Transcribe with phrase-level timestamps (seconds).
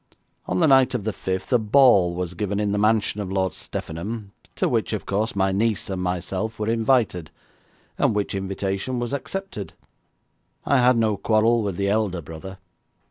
[0.47, 3.53] On the night of the fifth a ball was given in the mansion of Lord
[3.53, 7.29] Steffenham, to which, of course, my niece and myself were invited,
[7.99, 9.73] and which invitation we accepted.
[10.65, 12.57] I had no quarrel with the elder brother.